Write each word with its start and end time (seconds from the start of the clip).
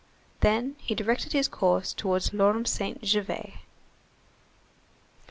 Then 0.39 0.77
he 0.79 0.95
directed 0.95 1.31
his 1.31 1.47
course 1.47 1.93
towards 1.93 2.33
l'Orme 2.33 2.65
Saint 2.65 3.05
Gervais. 3.05 3.59